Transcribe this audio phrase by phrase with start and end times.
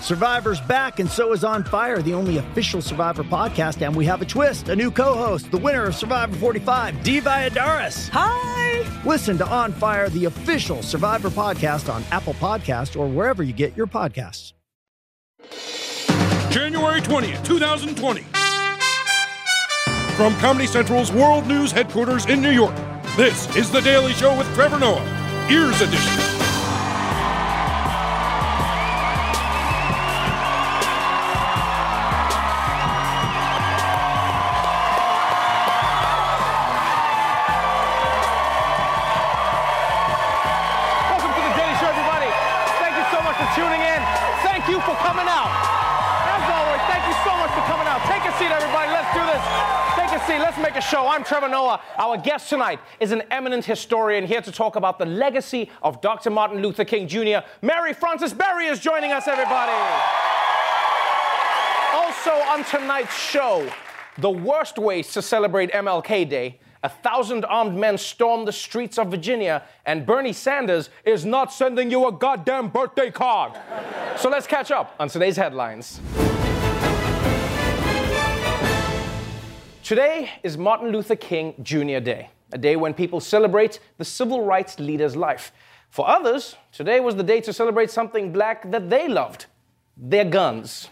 [0.00, 3.84] Survivor's back, and so is On Fire, the only official Survivor podcast.
[3.84, 7.20] And we have a twist a new co host, the winner of Survivor 45, Dee
[7.20, 8.08] Valladares.
[8.10, 8.84] Hi!
[9.04, 13.76] Listen to On Fire, the official Survivor podcast on Apple Podcast or wherever you get
[13.76, 14.52] your podcasts.
[16.50, 18.22] January 20th, 2020.
[20.16, 22.74] From Comedy Central's World News headquarters in New York,
[23.16, 26.35] this is The Daily Show with Trevor Noah, Ears Edition.
[50.86, 51.08] Show.
[51.08, 51.80] I'm Trevor Noah.
[51.98, 56.30] Our guest tonight is an eminent historian here to talk about the legacy of Dr.
[56.30, 57.38] Martin Luther King Jr.
[57.60, 59.72] Mary Frances Berry is joining us, everybody.
[61.92, 63.68] Also on tonight's show,
[64.18, 66.60] the worst ways to celebrate MLK Day.
[66.84, 71.90] A thousand armed men stormed the streets of Virginia, and Bernie Sanders is not sending
[71.90, 73.58] you a goddamn birthday card.
[74.16, 76.00] so let's catch up on today's headlines.
[79.86, 82.00] Today is Martin Luther King Jr.
[82.00, 85.52] Day, a day when people celebrate the civil rights leader's life.
[85.90, 89.46] For others, today was the day to celebrate something black that they loved
[89.96, 90.88] their guns.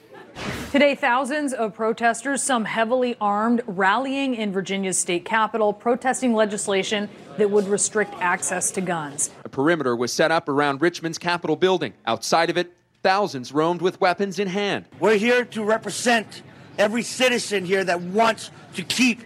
[0.71, 7.51] Today, thousands of protesters, some heavily armed, rallying in Virginia's state capitol, protesting legislation that
[7.51, 9.33] would restrict access to guns.
[9.45, 11.95] A perimeter was set up around Richmond's Capitol building.
[12.07, 14.85] Outside of it, thousands roamed with weapons in hand.
[15.01, 16.43] We're here to represent
[16.79, 19.23] every citizen here that wants to keep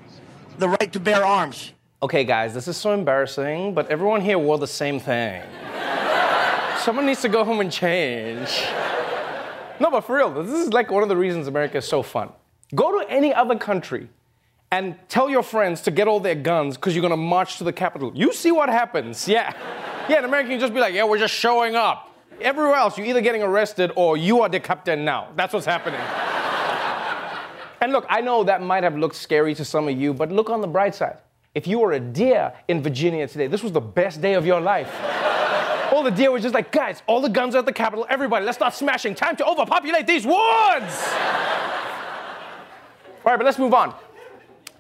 [0.59, 1.73] the right to bear arms.
[2.03, 5.43] Okay, guys, this is so embarrassing, but everyone here wore the same thing.
[6.79, 8.65] Someone needs to go home and change.
[9.81, 12.31] No, but for real, this is like one of the reasons America is so fun.
[12.75, 14.09] Go to any other country
[14.71, 17.73] and tell your friends to get all their guns because you're gonna march to the
[17.73, 18.13] Capitol.
[18.15, 19.27] You see what happens.
[19.27, 19.53] Yeah.
[20.09, 22.15] Yeah, in America, you just be like, yeah, we're just showing up.
[22.41, 25.29] Everywhere else, you're either getting arrested or you are the captain now.
[25.37, 26.01] That's what's happening.
[27.81, 30.51] And look, I know that might have looked scary to some of you, but look
[30.51, 31.19] on the bright side.
[31.55, 34.61] If you were a deer in Virginia today, this was the best day of your
[34.61, 34.93] life.
[35.93, 38.59] all the deer were just like, guys, all the guns at the Capitol, everybody, let's
[38.59, 39.15] start smashing.
[39.15, 40.35] Time to overpopulate these woods!
[43.25, 43.95] all right, but let's move on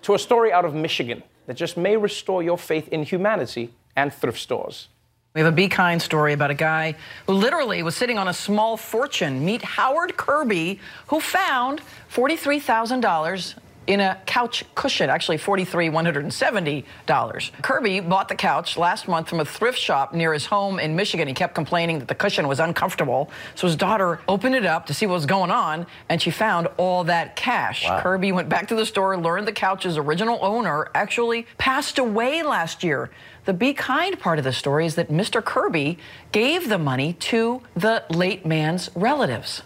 [0.02, 4.12] to a story out of Michigan that just may restore your faith in humanity and
[4.12, 4.88] thrift stores.
[5.34, 6.94] We have a Be Kind story about a guy
[7.26, 9.44] who literally was sitting on a small fortune.
[9.44, 13.54] Meet Howard Kirby, who found $43,000
[13.86, 17.62] in a couch cushion, actually $43,170.
[17.62, 21.28] Kirby bought the couch last month from a thrift shop near his home in Michigan.
[21.28, 23.30] He kept complaining that the cushion was uncomfortable.
[23.54, 26.68] So his daughter opened it up to see what was going on, and she found
[26.78, 27.86] all that cash.
[28.00, 32.82] Kirby went back to the store, learned the couch's original owner actually passed away last
[32.82, 33.10] year.
[33.48, 35.42] The be kind part of the story is that Mr.
[35.42, 35.96] Kirby
[36.32, 39.62] gave the money to the late man's relatives.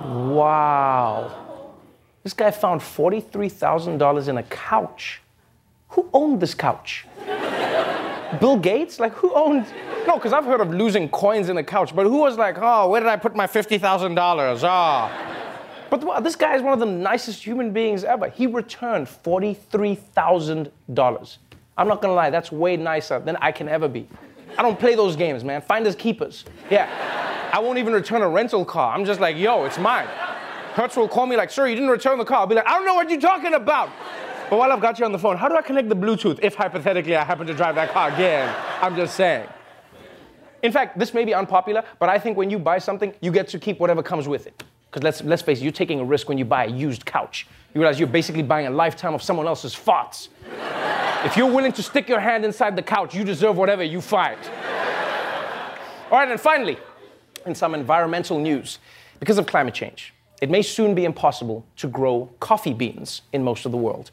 [0.00, 1.74] Wow.
[2.22, 5.20] This guy found $43,000 in a couch.
[5.88, 7.06] Who owned this couch?
[8.40, 8.98] Bill Gates?
[8.98, 9.66] Like, who owned?
[10.06, 12.88] No, because I've heard of losing coins in a couch, but who was like, oh,
[12.88, 14.62] where did I put my $50,000?
[14.64, 15.12] Ah.
[15.90, 18.30] But this guy is one of the nicest human beings ever.
[18.30, 21.36] He returned $43,000.
[21.76, 24.08] I'm not gonna lie, that's way nicer than I can ever be.
[24.58, 25.60] I don't play those games, man.
[25.60, 26.44] Finders keepers.
[26.70, 26.88] Yeah.
[27.52, 28.94] I won't even return a rental car.
[28.94, 30.08] I'm just like, yo, it's mine.
[30.72, 32.40] Hertz will call me like, sir, you didn't return the car.
[32.40, 33.90] I'll be like, I don't know what you're talking about.
[34.48, 36.54] But while I've got you on the phone, how do I connect the Bluetooth if
[36.54, 38.54] hypothetically I happen to drive that car again?
[38.80, 39.48] I'm just saying.
[40.62, 43.48] In fact, this may be unpopular, but I think when you buy something, you get
[43.48, 44.62] to keep whatever comes with it.
[44.90, 47.46] Because let's, let's face it, you're taking a risk when you buy a used couch.
[47.74, 50.28] You realize you're basically buying a lifetime of someone else's farts.
[51.24, 54.38] if you're willing to stick your hand inside the couch, you deserve whatever you find.
[56.10, 56.78] All right, and finally,
[57.44, 58.78] in some environmental news,
[59.18, 63.66] because of climate change, it may soon be impossible to grow coffee beans in most
[63.66, 64.10] of the world.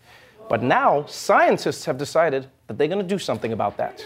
[0.49, 4.03] But now, scientists have decided that they're going to do something about that.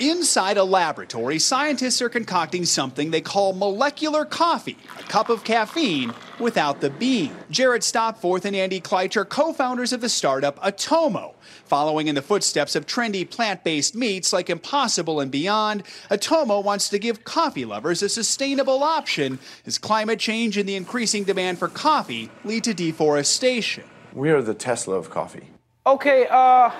[0.00, 6.14] Inside a laboratory, scientists are concocting something they call molecular coffee, a cup of caffeine
[6.38, 7.36] without the bean.
[7.50, 11.34] Jared Stopforth and Andy Kleitsch are co founders of the startup Atomo.
[11.66, 16.88] Following in the footsteps of trendy plant based meats like Impossible and Beyond, Atomo wants
[16.88, 21.68] to give coffee lovers a sustainable option as climate change and the increasing demand for
[21.68, 23.84] coffee lead to deforestation.
[24.14, 25.50] We are the Tesla of coffee.
[25.86, 26.70] Okay, uh.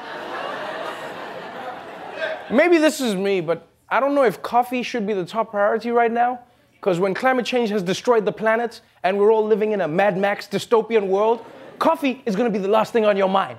[2.53, 5.91] Maybe this is me, but I don't know if coffee should be the top priority
[5.91, 6.41] right now.
[6.81, 10.17] Because when climate change has destroyed the planet and we're all living in a Mad
[10.17, 11.45] Max dystopian world,
[11.79, 13.59] coffee is gonna be the last thing on your mind.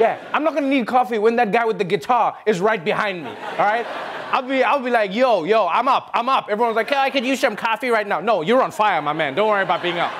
[0.00, 3.24] Yeah, I'm not gonna need coffee when that guy with the guitar is right behind
[3.24, 3.86] me, all right?
[4.32, 6.46] I'll be, I'll be like, yo, yo, I'm up, I'm up.
[6.48, 8.20] Everyone's like, hey, I could use some coffee right now.
[8.20, 9.34] No, you're on fire, my man.
[9.34, 10.12] Don't worry about being up.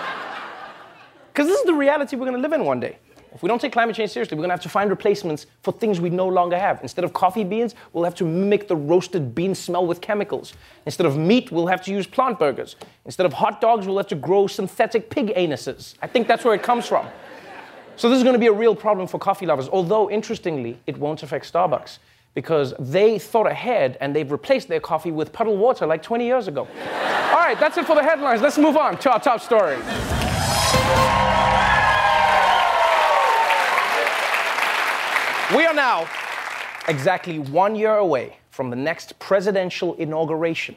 [1.32, 2.98] Because this is the reality we're gonna live in one day.
[3.34, 6.00] If we don't take climate change seriously, we're gonna have to find replacements for things
[6.00, 6.80] we no longer have.
[6.82, 10.52] Instead of coffee beans, we'll have to mimic the roasted bean smell with chemicals.
[10.84, 12.76] Instead of meat, we'll have to use plant burgers.
[13.06, 15.94] Instead of hot dogs, we'll have to grow synthetic pig anuses.
[16.02, 17.06] I think that's where it comes from.
[17.96, 21.22] So this is gonna be a real problem for coffee lovers, although interestingly, it won't
[21.22, 21.98] affect Starbucks
[22.34, 26.48] because they thought ahead and they've replaced their coffee with puddle water like 20 years
[26.48, 26.66] ago.
[27.32, 28.40] All right, that's it for the headlines.
[28.40, 29.76] Let's move on to our top story.
[35.54, 36.08] We are now
[36.88, 40.76] exactly one year away from the next presidential inauguration,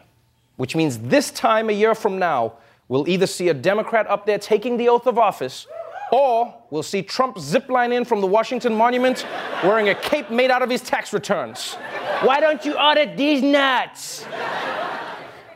[0.57, 2.55] which means this time a year from now,
[2.89, 5.65] we'll either see a Democrat up there taking the oath of office,
[6.11, 9.25] or we'll see Trump zipline in from the Washington Monument
[9.63, 11.75] wearing a cape made out of his tax returns.
[12.23, 14.25] Why don't you audit these nuts?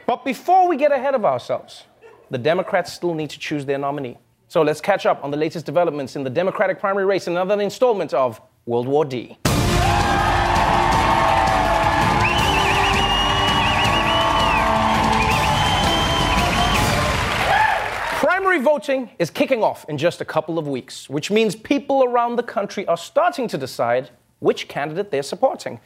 [0.06, 1.83] But before we get ahead of ourselves,
[2.30, 4.18] the Democrats still need to choose their nominee.
[4.48, 7.62] So let's catch up on the latest developments in the Democratic primary race in another
[7.62, 8.39] installment of
[8.69, 9.36] World War D.
[18.19, 22.36] Primary voting is kicking off in just a couple of weeks, which means people around
[22.36, 25.80] the country are starting to decide which candidate they're supporting.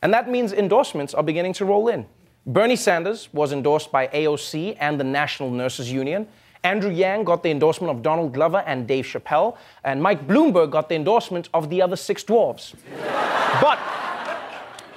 [0.00, 2.06] And that means endorsements are beginning to roll in.
[2.46, 6.26] Bernie Sanders was endorsed by AOC and the National Nurses Union.
[6.62, 10.88] Andrew Yang got the endorsement of Donald Glover and Dave Chappelle, and Mike Bloomberg got
[10.88, 12.74] the endorsement of the other six dwarves.
[13.62, 13.78] but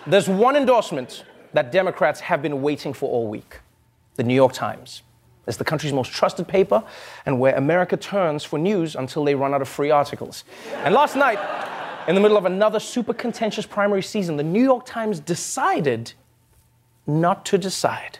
[0.06, 1.24] there's one endorsement
[1.54, 3.60] that Democrats have been waiting for all week
[4.16, 5.02] the New York Times.
[5.48, 6.84] It's the country's most trusted paper
[7.26, 10.44] and where America turns for news until they run out of free articles.
[10.84, 11.40] And last night,
[12.08, 16.14] in the middle of another super contentious primary season, the New York Times decided
[17.08, 18.20] not to decide.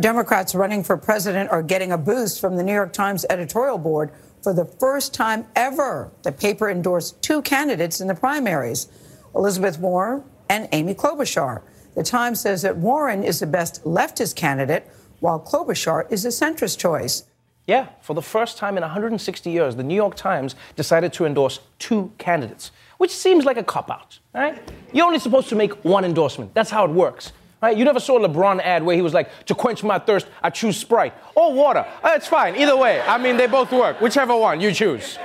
[0.00, 4.10] Democrats running for president are getting a boost from the New York Times editorial board.
[4.42, 8.88] For the first time ever, the paper endorsed two candidates in the primaries
[9.34, 11.62] Elizabeth Warren and Amy Klobuchar.
[11.94, 14.88] The Times says that Warren is the best leftist candidate,
[15.20, 17.24] while Klobuchar is a centrist choice.
[17.66, 21.60] Yeah, for the first time in 160 years, the New York Times decided to endorse
[21.78, 24.60] two candidates, which seems like a cop out, right?
[24.92, 26.54] You're only supposed to make one endorsement.
[26.54, 27.32] That's how it works.
[27.62, 27.76] Right?
[27.76, 30.50] You never saw a LeBron ad where he was like, to quench my thirst, I
[30.50, 31.86] choose Sprite or water.
[32.02, 33.00] Uh, it's fine, either way.
[33.02, 34.00] I mean, they both work.
[34.00, 35.18] Whichever one you choose.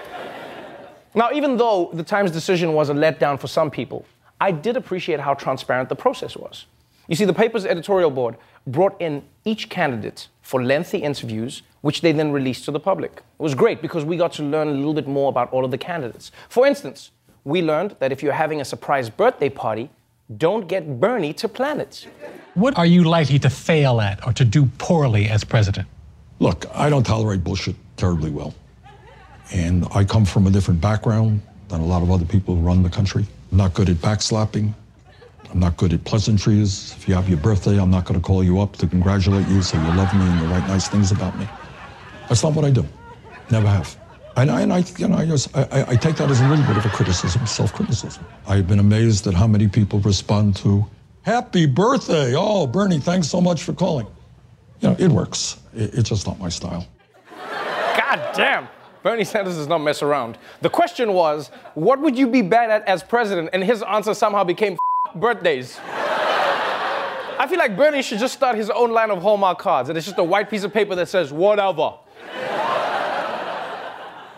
[1.14, 4.06] Now, even though the Times decision was a letdown for some people,
[4.42, 6.66] I did appreciate how transparent the process was.
[7.08, 8.36] You see, the paper's editorial board
[8.68, 13.12] brought in each candidate for lengthy interviews, which they then released to the public.
[13.18, 15.72] It was great because we got to learn a little bit more about all of
[15.72, 16.32] the candidates.
[16.50, 17.12] For instance,
[17.46, 19.90] we learned that if you're having a surprise birthday party,
[20.38, 22.08] don't get Bernie to plan it.
[22.56, 25.88] What are you likely to fail at or to do poorly as president?
[26.40, 28.54] Look, I don't tolerate bullshit terribly well.
[29.54, 32.82] And I come from a different background than a lot of other people who run
[32.82, 33.26] the country.
[33.52, 34.74] I'm not good at backslapping.
[35.52, 36.94] I'm not good at pleasantries.
[36.98, 39.62] If you have your birthday, I'm not going to call you up to congratulate you,
[39.62, 41.48] say you love me and you write nice things about me.
[42.28, 42.86] That's not what I do.
[43.52, 43.96] Never have.
[44.38, 46.66] And I, and I you know, I, just, I, I take that as a little
[46.66, 48.24] bit of a criticism, self-criticism.
[48.48, 50.86] I've been amazed at how many people respond to,
[51.22, 52.34] happy birthday.
[52.36, 54.08] Oh, Bernie, thanks so much for calling.
[54.82, 55.60] You know, it works.
[55.74, 56.86] It, it's just not my style.
[57.40, 58.68] God damn.
[59.04, 60.38] Bernie Sanders does not mess around.
[60.62, 63.52] The question was, what would you be bad at as president?
[63.54, 64.78] And his answer somehow became
[65.16, 65.80] birthdays.
[67.38, 70.08] I feel like Bernie should just start his own line of Hallmark cards, and it's
[70.08, 71.94] just a white piece of paper that says whatever.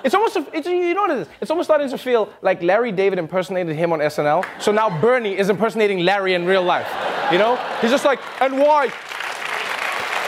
[0.04, 1.27] It's almost, it's, you know what it is?
[1.42, 4.46] It's almost starting to feel like Larry David impersonated him on SNL.
[4.62, 6.88] So now Bernie is impersonating Larry in real life.
[7.32, 7.56] You know?
[7.82, 8.92] He's just like, and why?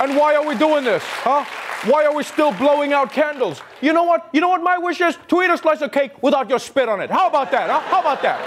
[0.01, 1.03] And why are we doing this?
[1.05, 1.45] Huh?
[1.89, 3.61] Why are we still blowing out candles?
[3.81, 4.29] You know what?
[4.33, 5.17] You know what my wish is?
[5.29, 7.09] To eat a slice of cake without your spit on it.
[7.09, 7.69] How about that?
[7.69, 7.79] Huh?
[7.79, 8.39] How about that?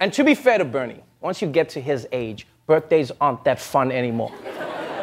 [0.00, 3.60] And to be fair to Bernie, once you get to his age, birthdays aren't that
[3.60, 4.32] fun anymore.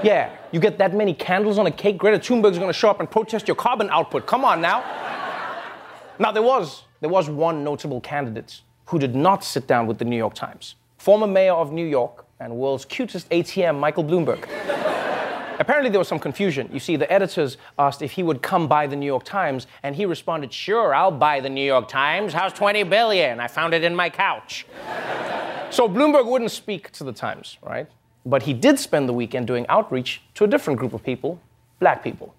[0.03, 3.09] Yeah, you get that many candles on a cake, Greta Thunberg's gonna show up and
[3.09, 4.25] protest your carbon output.
[4.25, 4.83] Come on now.
[6.19, 10.05] Now, there was, there was one notable candidate who did not sit down with the
[10.05, 10.75] New York Times.
[10.97, 14.47] Former mayor of New York and world's cutest ATM, Michael Bloomberg.
[15.59, 16.69] Apparently, there was some confusion.
[16.71, 19.93] You see, the editors asked if he would come by the New York Times, and
[19.93, 22.33] he responded, Sure, I'll buy the New York Times.
[22.33, 23.41] How's 20 billion?
[23.41, 24.65] I found it in my couch.
[25.69, 27.87] so Bloomberg wouldn't speak to the Times, right?
[28.25, 31.39] But he did spend the weekend doing outreach to a different group of people,
[31.79, 32.35] black people.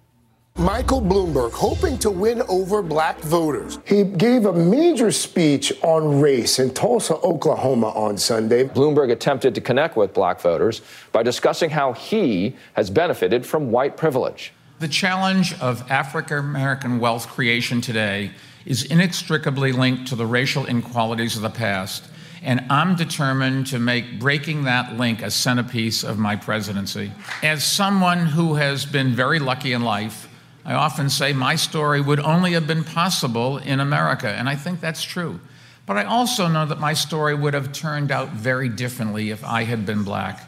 [0.57, 3.79] Michael Bloomberg hoping to win over black voters.
[3.85, 8.65] He gave a major speech on race in Tulsa, Oklahoma on Sunday.
[8.65, 10.81] Bloomberg attempted to connect with black voters
[11.13, 14.51] by discussing how he has benefited from white privilege.
[14.79, 18.31] The challenge of African American wealth creation today
[18.65, 22.07] is inextricably linked to the racial inequalities of the past.
[22.43, 27.11] And I'm determined to make breaking that link a centerpiece of my presidency.
[27.43, 30.27] As someone who has been very lucky in life,
[30.65, 34.79] I often say my story would only have been possible in America, and I think
[34.79, 35.39] that's true.
[35.85, 39.63] But I also know that my story would have turned out very differently if I
[39.63, 40.47] had been black,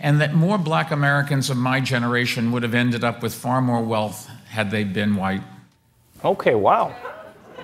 [0.00, 3.82] and that more black Americans of my generation would have ended up with far more
[3.82, 5.42] wealth had they been white.
[6.24, 6.94] Okay, wow.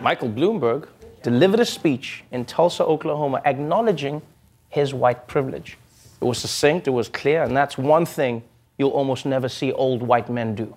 [0.00, 0.88] Michael Bloomberg
[1.24, 4.20] delivered a speech in Tulsa, Oklahoma, acknowledging
[4.68, 5.78] his white privilege.
[6.20, 8.42] It was succinct, it was clear, and that's one thing
[8.76, 10.76] you'll almost never see old white men do.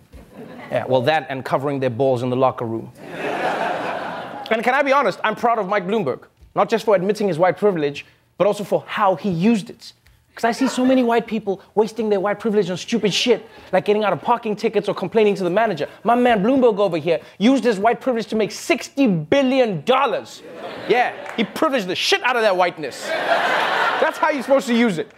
[0.72, 2.92] Yeah, well, that and covering their balls in the locker room.
[3.04, 5.20] and can I be honest?
[5.22, 6.24] I'm proud of Mike Bloomberg,
[6.56, 8.06] not just for admitting his white privilege,
[8.38, 9.92] but also for how he used it.
[10.38, 13.86] Because I see so many white people wasting their white privilege on stupid shit, like
[13.86, 15.90] getting out of parking tickets or complaining to the manager.
[16.04, 19.84] My man Bloomberg over here used his white privilege to make $60 billion.
[20.88, 23.08] Yeah, he privileged the shit out of that whiteness.
[23.08, 25.12] That's how you're supposed to use it.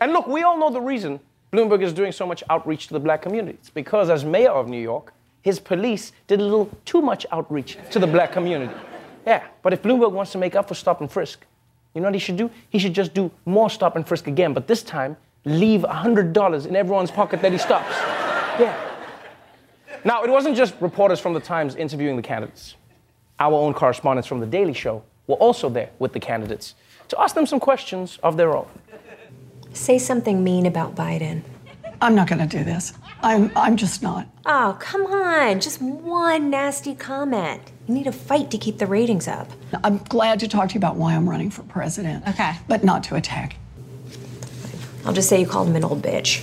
[0.00, 1.20] And look, we all know the reason
[1.52, 3.56] Bloomberg is doing so much outreach to the black community.
[3.60, 7.78] It's because, as mayor of New York, his police did a little too much outreach
[7.92, 8.74] to the black community.
[9.24, 11.46] Yeah, but if Bloomberg wants to make up for stop and frisk,
[11.94, 12.50] you know what he should do?
[12.68, 16.76] He should just do more stop and frisk again, but this time leave $100 in
[16.76, 17.94] everyone's pocket that he stops.
[18.58, 18.76] Yeah.
[20.04, 22.74] Now, it wasn't just reporters from the Times interviewing the candidates.
[23.38, 26.74] Our own correspondents from The Daily Show were also there with the candidates
[27.08, 28.66] to ask them some questions of their own.
[29.72, 31.42] Say something mean about Biden.
[32.02, 32.92] I'm not going to do this.
[33.22, 34.26] I'm, I'm just not.
[34.46, 35.60] Oh, come on.
[35.60, 37.60] Just one nasty comment.
[37.86, 39.48] You need a fight to keep the ratings up.
[39.84, 42.26] I'm glad to talk to you about why I'm running for president.
[42.28, 42.52] Okay.
[42.66, 43.56] But not to attack.
[45.04, 46.40] I'll just say you called him an old bitch.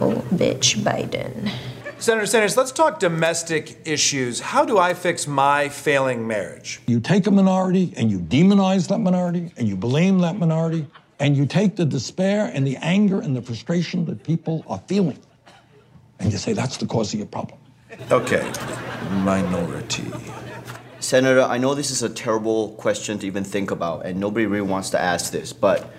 [0.00, 1.52] old bitch Biden.
[1.98, 4.40] Senator Sanders, let's talk domestic issues.
[4.40, 6.80] How do I fix my failing marriage?
[6.86, 10.86] You take a minority and you demonize that minority and you blame that minority
[11.20, 15.18] and you take the despair and the anger and the frustration that people are feeling
[16.20, 17.58] and you say that's the cause of your problem.
[18.10, 18.50] Okay,
[19.24, 20.04] minority.
[21.00, 24.68] Senator, I know this is a terrible question to even think about, and nobody really
[24.68, 25.90] wants to ask this, but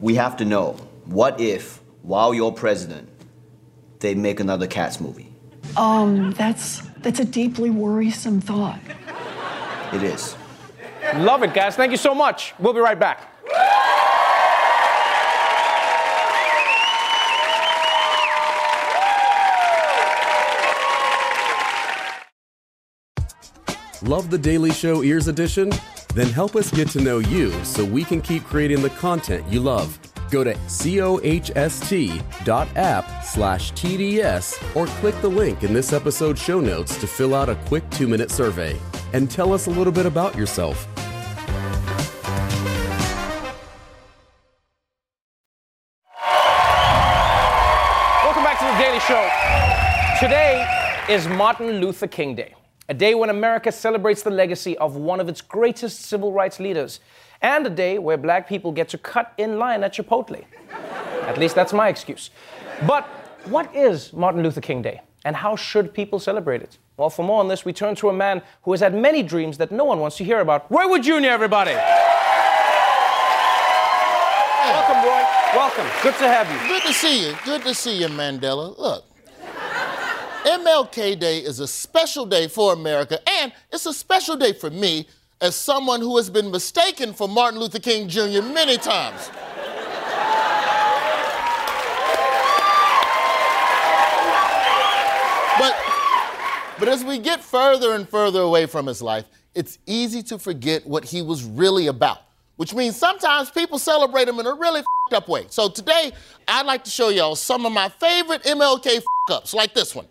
[0.00, 0.72] we have to know
[1.04, 3.08] what if, while you're president,
[4.00, 5.32] they make another Cats movie?
[5.76, 8.80] Um, that's that's a deeply worrisome thought.
[9.92, 10.34] It is.
[11.16, 11.76] Love it, guys.
[11.76, 12.54] Thank you so much.
[12.58, 13.32] We'll be right back.
[24.02, 25.72] Love the Daily Show Ears Edition?
[26.14, 29.60] Then help us get to know you so we can keep creating the content you
[29.60, 29.98] love.
[30.30, 31.54] Go to cohst.app
[33.24, 37.54] slash TDS or click the link in this episode's show notes to fill out a
[37.66, 38.78] quick two minute survey
[39.14, 40.86] and tell us a little bit about yourself.
[48.24, 49.26] Welcome back to the Daily Show.
[50.20, 50.66] Today
[51.08, 52.54] is Martin Luther King Day,
[52.88, 57.00] a day when America celebrates the legacy of one of its greatest civil rights leaders,
[57.42, 60.44] and a day where black people get to cut in line at Chipotle.
[61.22, 62.30] At least that's my excuse.
[62.86, 63.04] But
[63.46, 66.78] what is Martin Luther King Day, and how should people celebrate it?
[66.96, 69.58] Well, for more on this, we turn to a man who has had many dreams
[69.58, 70.70] that no one wants to hear about.
[70.70, 71.74] Roy Wood Jr., everybody.
[74.66, 75.22] Welcome, Roy.
[75.54, 75.86] Welcome.
[76.02, 76.58] Good to have you.
[76.68, 77.34] Good to see you.
[77.44, 78.76] Good to see you, Mandela.
[78.78, 79.04] Look,
[80.46, 85.08] MLK Day is a special day for America, and it's a special day for me
[85.40, 88.42] as someone who has been mistaken for Martin Luther King Jr.
[88.42, 89.28] many times.
[95.58, 95.74] But,
[96.78, 99.24] but as we get further and further away from his life,
[99.56, 102.18] it's easy to forget what he was really about,
[102.54, 105.46] which means sometimes people celebrate him in a really up way.
[105.48, 106.12] So today,
[106.46, 110.06] I'd like to show y'all some of my favorite MLK ups, like this one.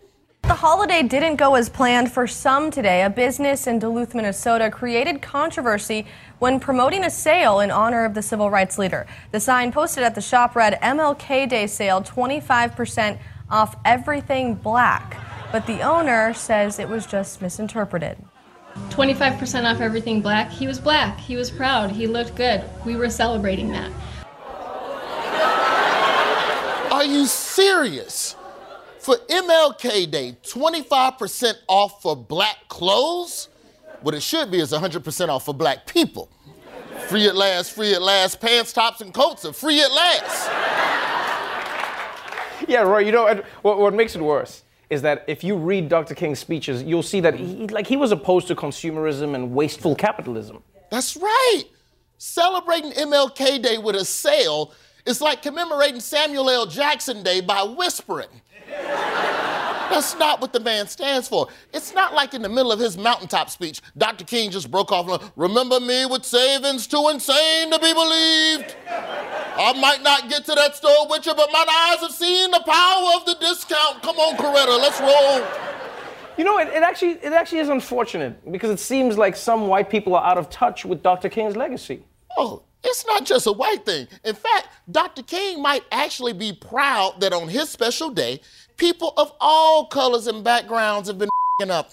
[0.46, 3.02] The holiday didn't go as planned for some today.
[3.02, 6.06] A business in Duluth, Minnesota created controversy
[6.38, 9.08] when promoting a sale in honor of the civil rights leader.
[9.32, 13.18] The sign posted at the shop read MLK Day sale 25%
[13.50, 15.20] off everything black.
[15.50, 18.16] But the owner says it was just misinterpreted.
[18.90, 20.48] 25% off everything black.
[20.52, 21.18] He was black.
[21.18, 21.90] He was proud.
[21.90, 22.62] He looked good.
[22.84, 23.90] We were celebrating that.
[26.92, 28.36] Are you serious?
[29.06, 33.48] For MLK Day, 25% off for black clothes?
[34.00, 36.28] What it should be is 100% off for black people.
[37.06, 38.40] Free at last, free at last.
[38.40, 40.50] Pants, tops, and coats are free at last.
[42.66, 46.16] Yeah, Roy, you know, what, what makes it worse is that if you read Dr.
[46.16, 50.64] King's speeches, you'll see that he, like, he was opposed to consumerism and wasteful capitalism.
[50.90, 51.62] That's right.
[52.18, 54.72] Celebrating MLK Day with a sale
[55.06, 56.66] is like commemorating Samuel L.
[56.66, 58.40] Jackson Day by whispering.
[58.68, 61.48] That's not what the man stands for.
[61.72, 64.24] It's not like in the middle of his mountaintop speech, Dr.
[64.24, 68.76] King just broke off, and, remember me with savings too insane to be believed.
[68.88, 72.62] I might not get to that store with you, but my eyes have seen the
[72.66, 74.02] power of the discount.
[74.02, 75.46] Come on, Coretta, let's roll.
[76.36, 79.88] You know, it, it, actually it actually is unfortunate because it seems like some white
[79.88, 81.30] people are out of touch with Dr.
[81.30, 82.02] King's legacy.
[82.36, 84.06] Oh, it's not just a white thing.
[84.24, 85.22] In fact, Dr.
[85.22, 88.40] King might actually be proud that on his special day,
[88.76, 91.28] people of all colors and backgrounds have been
[91.70, 91.90] up.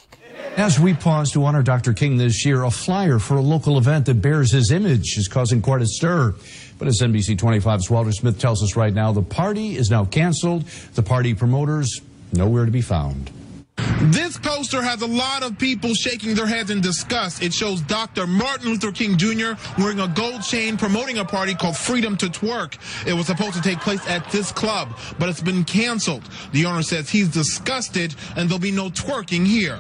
[0.58, 1.94] As we pause to honor Dr.
[1.94, 5.62] King this year, a flyer for a local event that bears his image is causing
[5.62, 6.36] quite a stir.
[6.78, 10.66] But as NBC 25's Walter Smith tells us right now, the party is now canceled.
[10.96, 12.02] The party promoters
[12.34, 13.32] nowhere to be found.
[13.78, 17.42] This poster has a lot of people shaking their heads in disgust.
[17.42, 18.28] It shows Dr.
[18.28, 19.54] Martin Luther King Jr.
[19.78, 22.78] wearing a gold chain promoting a party called Freedom to Twerk.
[23.08, 26.24] It was supposed to take place at this club, but it's been canceled.
[26.52, 29.80] The owner says he's disgusted and there'll be no twerking here.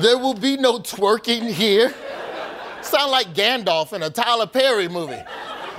[0.00, 1.92] There will be no twerking here.
[2.82, 5.20] Sound like Gandalf in a Tyler Perry movie.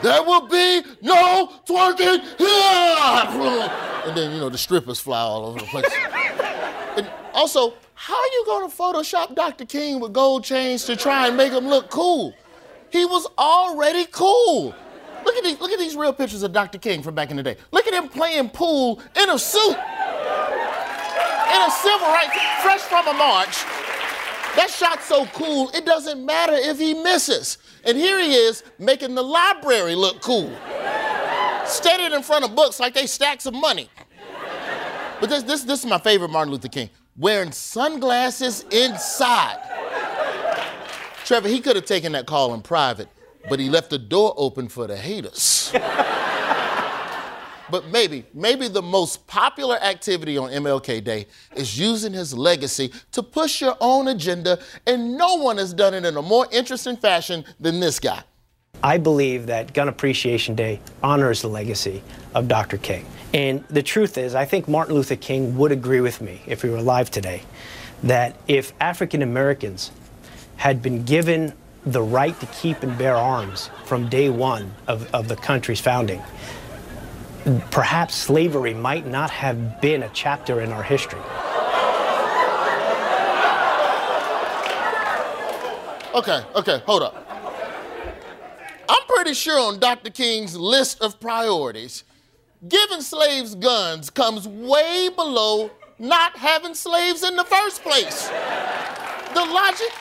[0.02, 3.78] There will be no twerking here.
[4.04, 5.86] And then, you know, the strippers fly all over the place.
[6.98, 9.64] and also, how are you going to Photoshop Dr.
[9.64, 12.34] King with gold chains to try and make him look cool?
[12.90, 14.74] He was already cool.
[15.24, 16.80] Look at these, look at these real pictures of Dr.
[16.80, 17.58] King from back in the day.
[17.72, 19.78] Look at him playing pool in a suit.
[19.78, 23.64] In a civil rights, fresh from a march.
[24.56, 27.60] That shot's so cool, it doesn't matter if he misses.
[27.84, 30.52] And here he is making the library look cool.
[31.66, 33.90] Standing in front of books like they stacks of money.
[35.20, 39.60] But this, this, this is my favorite Martin Luther King wearing sunglasses inside.
[41.26, 43.08] Trevor, he could have taken that call in private,
[43.50, 45.72] but he left the door open for the haters.
[47.72, 53.24] but maybe, maybe the most popular activity on MLK Day is using his legacy to
[53.24, 57.46] push your own agenda, and no one has done it in a more interesting fashion
[57.60, 58.22] than this guy.
[58.84, 62.02] I believe that Gun Appreciation Day honors the legacy
[62.34, 62.78] of Dr.
[62.78, 63.06] King.
[63.34, 66.70] And the truth is, I think Martin Luther King would agree with me if he
[66.70, 67.44] were alive today
[68.04, 69.92] that if African Americans
[70.58, 71.54] had been given
[71.86, 76.22] the right to keep and bear arms from day one of, of the country's founding,
[77.72, 81.20] perhaps slavery might not have been a chapter in our history.
[86.14, 87.26] Okay, okay, hold up.
[88.90, 90.10] I'm pretty sure on Dr.
[90.10, 92.04] King's list of priorities,
[92.68, 98.28] giving slaves guns comes way below not having slaves in the first place.
[98.28, 99.94] The logic,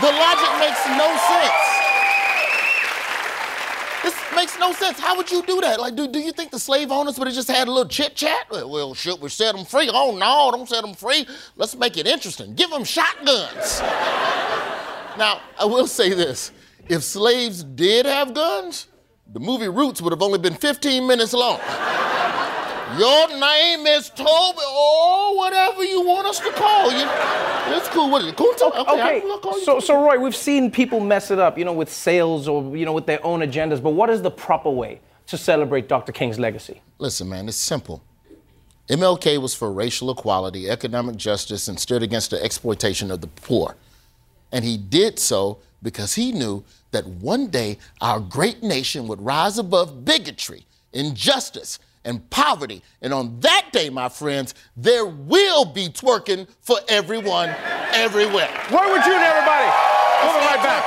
[0.00, 1.67] the logic makes no sense.
[4.38, 5.00] Makes no sense.
[5.00, 5.80] How would you do that?
[5.80, 8.14] Like, do, do you think the slave owners would have just had a little chit
[8.14, 8.46] chat?
[8.48, 9.90] Well, should we set them free?
[9.92, 11.26] Oh, no, don't set them free.
[11.56, 12.54] Let's make it interesting.
[12.54, 13.80] Give them shotguns.
[15.18, 16.52] now, I will say this
[16.88, 18.86] if slaves did have guns,
[19.32, 21.58] the movie Roots would have only been 15 minutes long.
[22.98, 27.06] Your name is Toby, or whatever you want us to call you.
[27.76, 28.10] It's cool.
[28.10, 28.36] What is it?
[28.36, 28.76] Kunta?
[28.76, 29.64] Okay, okay.
[29.64, 32.84] so, so Roy, we've seen people mess it up, you know, with sales or, you
[32.84, 36.10] know, with their own agendas, but what is the proper way to celebrate Dr.
[36.10, 36.82] King's legacy?
[36.98, 38.02] Listen, man, it's simple.
[38.88, 43.76] MLK was for racial equality, economic justice, and stood against the exploitation of the poor.
[44.50, 49.56] And he did so because he knew that one day our great nation would rise
[49.56, 51.78] above bigotry, injustice,
[52.08, 52.82] and poverty.
[53.02, 57.50] And on that day, my friends, there will be twerking for everyone,
[57.92, 58.48] everywhere.
[58.70, 59.70] Where would you and everybody?
[60.22, 60.84] We'll right back.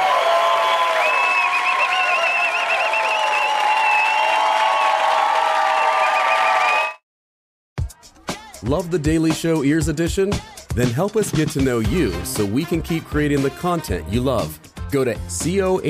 [8.63, 10.31] Love the Daily Show Ears Edition?
[10.75, 14.21] Then help us get to know you so we can keep creating the content you
[14.21, 14.59] love.
[14.91, 15.85] Go to cohst.app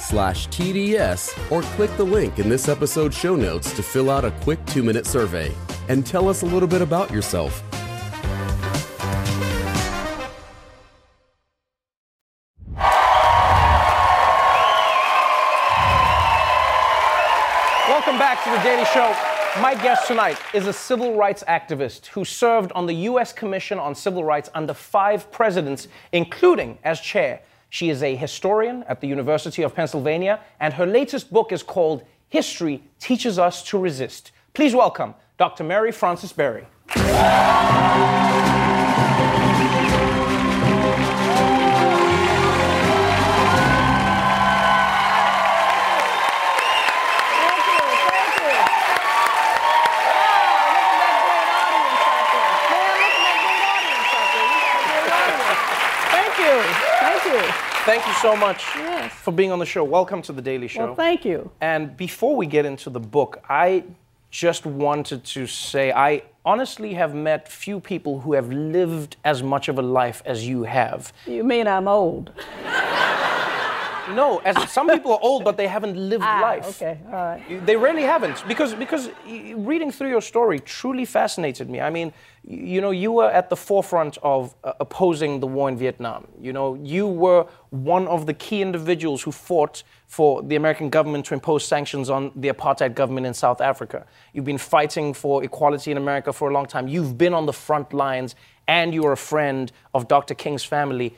[0.00, 4.32] slash TDS or click the link in this episode's show notes to fill out a
[4.42, 5.52] quick two minute survey
[5.88, 7.62] and tell us a little bit about yourself.
[17.88, 19.35] Welcome back to the Daily Show.
[19.60, 23.32] My guest tonight is a civil rights activist who served on the U.S.
[23.32, 27.40] Commission on Civil Rights under five presidents, including as chair.
[27.70, 32.04] She is a historian at the University of Pennsylvania, and her latest book is called
[32.28, 34.30] History Teaches Us to Resist.
[34.52, 35.64] Please welcome Dr.
[35.64, 36.66] Mary Frances Berry.
[57.86, 59.12] Thank you so much Yes.
[59.12, 59.84] for being on the show.
[59.84, 60.86] Welcome to the Daily Show.
[60.86, 61.52] Well, thank you.
[61.60, 63.84] And before we get into the book, I
[64.28, 69.68] just wanted to say I honestly have met few people who have lived as much
[69.68, 71.12] of a life as you have.
[71.26, 72.32] You mean I'm old?
[74.14, 76.64] No, as some people are old, but they haven't lived life.
[76.66, 77.66] Ah, Okay, all right.
[77.66, 81.80] They really haven't because because reading through your story truly fascinated me.
[81.80, 82.12] I mean,
[82.44, 86.28] you know, you were at the forefront of uh, opposing the war in Vietnam.
[86.40, 91.26] You know, you were one of the key individuals who fought for the American government
[91.26, 94.06] to impose sanctions on the apartheid government in South Africa.
[94.32, 96.86] You've been fighting for equality in America for a long time.
[96.86, 98.36] You've been on the front lines
[98.68, 100.34] and you're a friend of Dr.
[100.34, 101.14] King's family.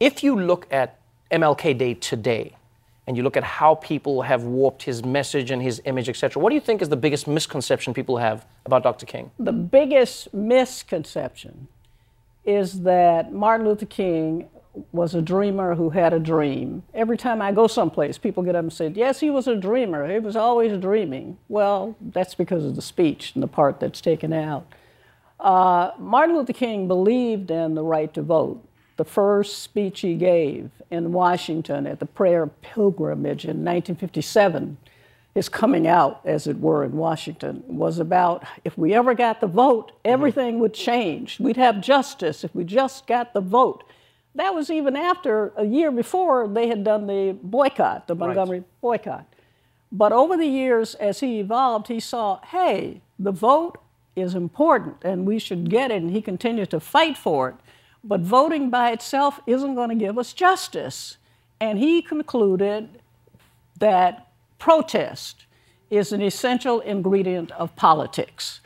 [0.00, 0.98] If you look at
[1.34, 2.54] MLK Day today,
[3.08, 6.40] and you look at how people have warped his message and his image, etc.
[6.40, 9.04] What do you think is the biggest misconception people have about Dr.
[9.04, 9.32] King?
[9.40, 11.66] The biggest misconception
[12.44, 14.48] is that Martin Luther King
[14.92, 16.84] was a dreamer who had a dream.
[16.94, 20.08] Every time I go someplace, people get up and say, Yes, he was a dreamer.
[20.08, 21.38] He was always dreaming.
[21.48, 24.66] Well, that's because of the speech and the part that's taken out.
[25.40, 28.64] Uh, Martin Luther King believed in the right to vote.
[28.96, 34.76] The first speech he gave in Washington at the prayer pilgrimage in 1957,
[35.34, 39.48] his coming out, as it were, in Washington, was about if we ever got the
[39.48, 40.12] vote, mm-hmm.
[40.12, 41.40] everything would change.
[41.40, 43.82] We'd have justice if we just got the vote.
[44.36, 49.26] That was even after a year before they had done the boycott, the Montgomery boycott.
[49.90, 53.78] But over the years, as he evolved, he saw, hey, the vote
[54.16, 57.54] is important and we should get it, and he continued to fight for it.
[58.04, 61.16] But voting by itself isn't going to give us justice.
[61.58, 63.00] And he concluded
[63.78, 65.46] that protest
[65.90, 68.60] is an essential ingredient of politics.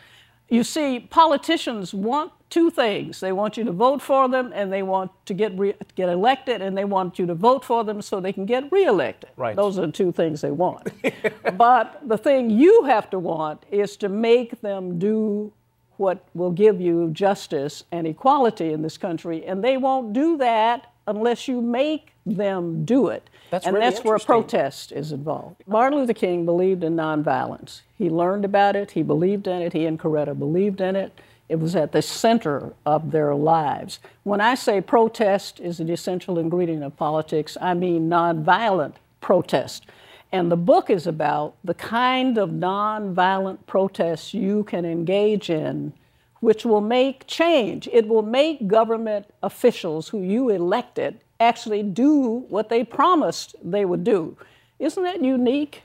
[0.49, 3.21] You see, politicians want two things.
[3.21, 6.63] They want you to vote for them, and they want to get re- get elected,
[6.63, 9.31] and they want you to vote for them so they can get reelected.
[9.37, 9.55] Right.
[9.55, 10.89] Those are the two things they want.
[11.57, 15.53] but the thing you have to want is to make them do
[15.99, 20.91] what will give you justice and equality in this country, and they won't do that
[21.07, 23.29] unless you make them do it.
[23.51, 25.63] That's and really that's where protest is involved.
[25.67, 27.81] Martin Luther King believed in nonviolence.
[27.97, 31.19] He learned about it, he believed in it, he and Coretta believed in it.
[31.49, 34.01] It was at the center of their lives.
[34.23, 39.87] When I say protest is an essential ingredient of politics, I mean nonviolent protest.
[40.31, 45.93] And the book is about the kind of nonviolent protests you can engage in,
[46.41, 47.89] which will make change.
[47.93, 54.05] It will make government officials who you elected actually do what they promised they would
[54.05, 54.37] do.
[54.79, 55.83] Isn't that unique?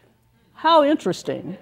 [0.55, 1.57] How interesting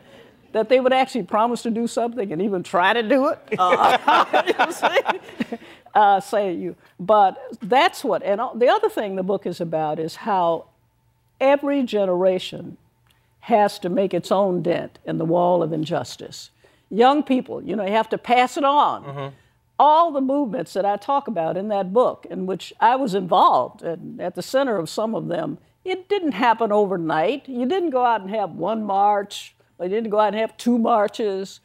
[0.52, 3.40] that they would actually promise to do something and even try to do it.
[3.58, 3.98] Uh,
[4.46, 5.22] you know what I'm saying?
[5.96, 6.76] uh, say you.
[7.00, 10.66] But that's what, and the other thing the book is about is how
[11.42, 12.78] every generation
[13.42, 16.52] has to make its own dent in the wall of injustice.
[16.90, 19.34] Young people, you know, you have to pass it on.
[19.80, 23.82] All the movements that I talk about in that book, in which I was involved
[23.82, 27.50] and at the center of some of them, it didn't happen overnight.
[27.50, 30.56] You didn't go out and have one march, or you didn't go out and have
[30.58, 31.62] two marches.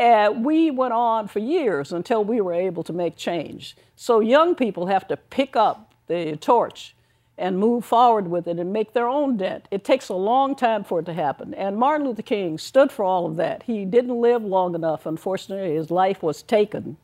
[0.00, 3.76] Uh, we went on for years until we were able to make change.
[3.94, 6.96] So young people have to pick up the torch
[7.40, 9.66] and move forward with it and make their own dent.
[9.70, 11.54] It takes a long time for it to happen.
[11.54, 13.62] And Martin Luther King stood for all of that.
[13.64, 16.98] He didn't live long enough, unfortunately, his life was taken.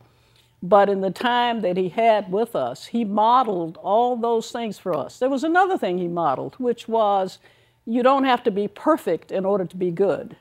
[0.62, 4.94] But in the time that he had with us, he modeled all those things for
[4.94, 5.18] us.
[5.18, 7.38] There was another thing he modeled, which was
[7.87, 10.37] you don't have to be perfect in order to be good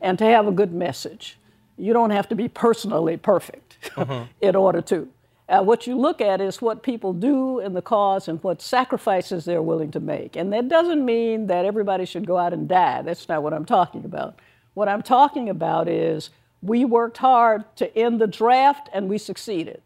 [0.00, 1.38] and to have a good message.
[1.78, 4.24] You don't have to be personally perfect mm-hmm.
[4.40, 5.08] in order to.
[5.46, 9.44] Uh, what you look at is what people do in the cause and what sacrifices
[9.44, 10.36] they're willing to make.
[10.36, 13.02] And that doesn't mean that everybody should go out and die.
[13.02, 14.38] That's not what I'm talking about.
[14.72, 16.30] What I'm talking about is
[16.62, 19.82] we worked hard to end the draft and we succeeded.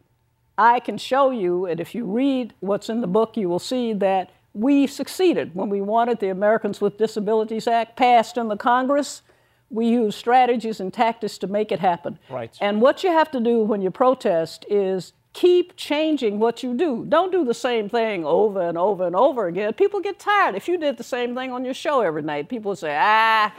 [0.56, 3.92] I can show you, and if you read what's in the book, you will see
[3.94, 5.54] that we succeeded.
[5.54, 9.22] When we wanted the Americans with Disabilities Act passed in the Congress,
[9.70, 12.18] we used strategies and tactics to make it happen.
[12.30, 12.56] Right.
[12.60, 17.04] And what you have to do when you protest is keep changing what you do.
[17.08, 19.72] Don't do the same thing over and over and over again.
[19.74, 20.54] People get tired.
[20.54, 23.54] If you did the same thing on your show every night, people would say, ah,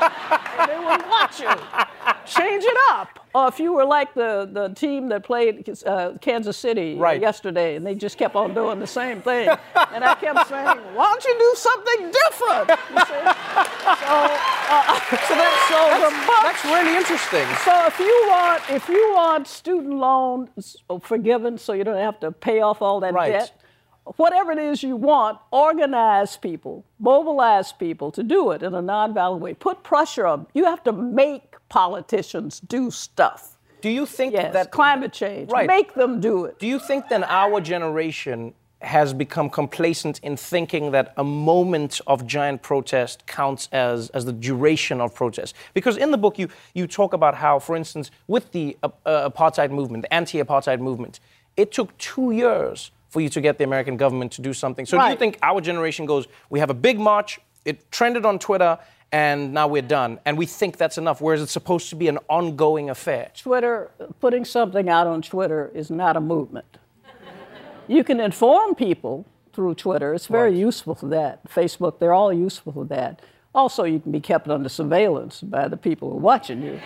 [0.00, 1.48] and they wouldn't watch you.
[2.26, 3.20] Change it up.
[3.34, 7.20] Or if you were like the, the team that played uh, Kansas City Right.
[7.20, 9.48] yesterday and they just kept on doing the same thing.
[9.92, 12.68] And I kept saying, why don't you do something different?
[12.70, 13.24] You see?
[14.02, 14.14] So,
[14.68, 17.46] uh, So that- so that's- that's really interesting.
[17.64, 22.32] So if you want, if you want student loans forgiven, so you don't have to
[22.32, 23.32] pay off all that Right.
[23.32, 23.52] debt,
[24.16, 29.40] whatever it is you want, organize people, mobilize people to do it in a nonviolent
[29.40, 29.54] way.
[29.54, 30.46] Put pressure on.
[30.54, 33.56] You have to make politicians do stuff.
[33.80, 35.50] Do you think yes, that climate change?
[35.50, 35.66] Right.
[35.66, 36.58] Make them do it.
[36.58, 42.26] Do you think then our generation has become complacent in thinking that a moment of
[42.26, 45.54] giant protest counts as, as the duration of protest?
[45.74, 49.28] Because in the book, you, you talk about how, for instance, with the uh, uh,
[49.28, 51.20] apartheid movement, the anti apartheid movement,
[51.56, 54.84] it took two years for you to get the American government to do something.
[54.84, 58.38] So do you think our generation goes, we have a big march, it trended on
[58.38, 58.78] Twitter,
[59.10, 62.18] and now we're done, and we think that's enough, whereas it's supposed to be an
[62.28, 63.30] ongoing affair?
[63.34, 66.76] Twitter, putting something out on Twitter is not a movement.
[67.88, 69.24] You can inform people
[69.54, 70.12] through Twitter.
[70.12, 71.42] It's very useful for that.
[71.48, 73.22] Facebook, they're all useful for that.
[73.54, 76.78] Also, you can be kept under surveillance by the people who are watching you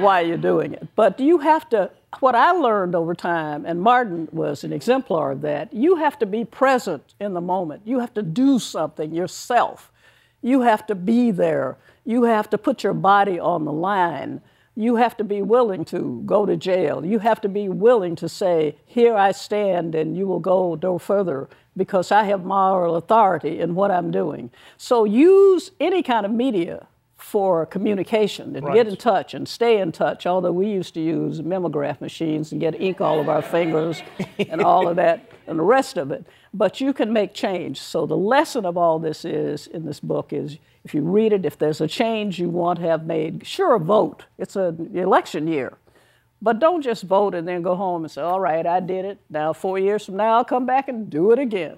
[0.00, 0.88] while you're doing it.
[0.96, 5.32] But do you have to, what I learned over time, and Martin was an exemplar
[5.32, 7.82] of that, you have to be present in the moment.
[7.84, 9.92] You have to do something yourself.
[10.40, 11.76] You have to be there.
[12.04, 14.40] You have to put your body on the line.
[14.74, 17.04] You have to be willing to go to jail.
[17.04, 20.98] You have to be willing to say, Here I stand, and you will go no
[20.98, 24.50] further because I have moral authority in what I'm doing.
[24.76, 26.86] So use any kind of media
[27.18, 30.24] for communication and get in touch and stay in touch.
[30.24, 34.02] Although we used to use mimeograph machines and get ink all of our fingers
[34.38, 36.24] and all of that and the rest of it.
[36.54, 37.80] But you can make change.
[37.80, 41.44] So the lesson of all this is in this book is if you read it,
[41.44, 44.24] if there's a change you want to have made, sure vote.
[44.38, 45.76] It's an election year.
[46.40, 49.18] But don't just vote and then go home and say, all right, I did it.
[49.28, 51.76] Now, four years from now, I'll come back and do it again.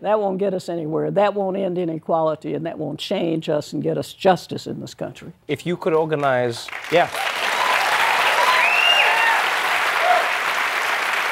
[0.00, 1.10] That won't get us anywhere.
[1.10, 4.94] That won't end inequality, and that won't change us and get us justice in this
[4.94, 5.32] country.
[5.46, 7.10] If you could organize, yeah.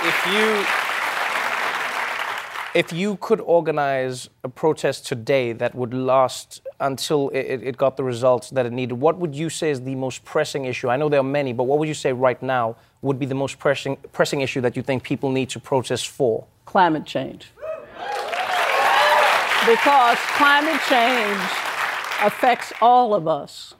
[0.04, 0.64] If you
[2.74, 8.04] if you could organize a protest today that would last until it, it got the
[8.04, 10.88] results that it needed, what would you say is the most pressing issue?
[10.88, 13.34] I know there are many, but what would you say right now would be the
[13.34, 16.46] most pressing pressing issue that you think people need to protest for?
[16.66, 17.50] Climate change.
[19.66, 21.40] Because climate change
[22.22, 23.74] affects all of us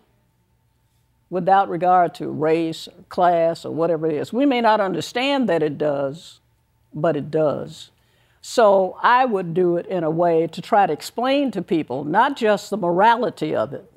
[1.31, 4.33] without regard to race, or class, or whatever it is.
[4.33, 6.41] We may not understand that it does,
[6.95, 7.91] but it does.
[8.41, 12.37] So I would do it in a way to try to explain to people not
[12.37, 13.91] just the morality of it,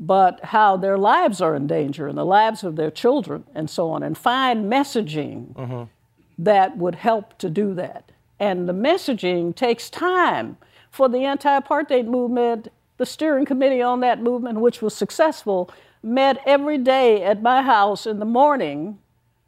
[0.00, 3.90] but how their lives are in danger and the lives of their children and so
[3.90, 5.82] on, and find messaging mm-hmm.
[6.38, 8.12] that would help to do that.
[8.40, 10.56] And the messaging takes time.
[10.90, 15.70] For the anti apartheid movement, the steering committee on that movement, which was successful,
[16.02, 18.98] met every day at my house in the morning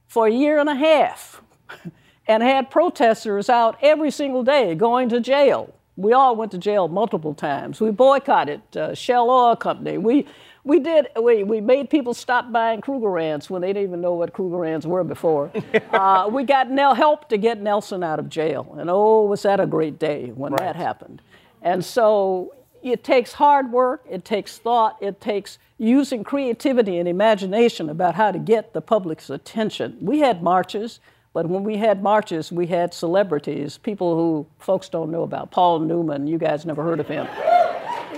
[0.09, 1.43] for a year and a half
[2.27, 5.75] and had protesters out every single day going to jail.
[5.97, 7.81] We all went to jail multiple times.
[7.81, 9.99] We boycotted uh, Shell Oil Company.
[9.99, 10.27] We,
[10.65, 14.33] we did, we, we made people stop buying Krugerrands when they didn't even know what
[14.33, 15.51] Krugerrands were before.
[15.93, 18.77] uh, we got Nel, help to get Nelson out of jail.
[18.79, 21.23] And oh, was that a great day when that happened.
[21.63, 27.89] And so it takes hard work, it takes thought, it takes using creativity and imagination
[27.91, 29.97] about how to get the public's attention.
[30.01, 31.01] We had marches,
[31.33, 35.51] but when we had marches, we had celebrities, people who folks don't know about.
[35.51, 37.27] Paul Newman, you guys never heard of him.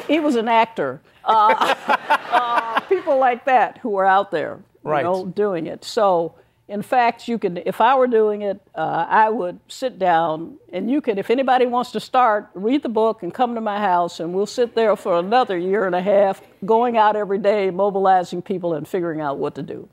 [0.09, 1.01] He was an actor.
[1.25, 1.75] Uh,
[2.31, 5.05] uh, people like that who were out there, you Right.
[5.05, 5.85] know, doing it.
[5.85, 6.35] So
[6.69, 10.91] In fact, you can, if I were doing it, uh, I would sit down and
[10.91, 14.21] you could, if anybody wants to start, read the book and come to my house
[14.21, 18.41] and we'll sit there for another year and a half, going out every day, mobilizing
[18.41, 19.89] people and figuring out what to do.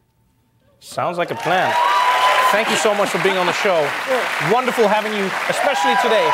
[0.80, 1.74] Sounds like a plan.
[2.52, 3.82] Thank you so much for being on the show.
[4.52, 6.30] Wonderful having you, especially today.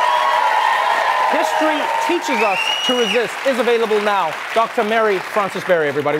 [1.32, 4.34] History Teaches Us to Resist is available now.
[4.54, 4.84] Dr.
[4.84, 6.20] Mary Frances Berry, everybody.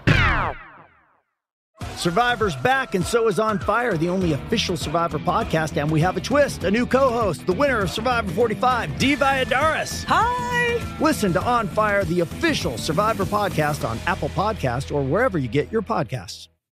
[1.97, 5.79] Survivor's back, and so is On Fire, the only official Survivor podcast.
[5.81, 9.15] And we have a twist a new co host, the winner of Survivor 45, Dee
[9.15, 10.03] Valladares.
[10.07, 10.79] Hi!
[10.99, 15.71] Listen to On Fire, the official Survivor podcast on Apple Podcast or wherever you get
[15.71, 16.47] your podcasts.